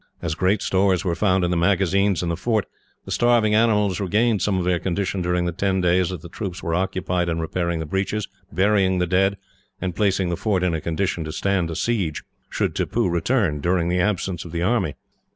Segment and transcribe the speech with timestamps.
[0.19, 2.65] As great stores were found in the magazines in the fort,
[3.05, 6.63] the starving animals regained some of their condition during the ten days that the troops
[6.63, 9.37] were occupied in repairing the breaches, burying the dead,
[9.79, 13.89] and placing the fort in a condition to stand a siege, should Tippoo return during
[13.89, 14.95] the absence of the army.